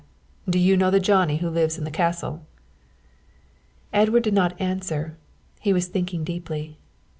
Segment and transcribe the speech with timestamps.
[0.49, 2.43] Do you know the Johnny who lives in the castle?"
[3.93, 5.15] Edward did not answer;
[5.59, 6.79] he was thinking deeply.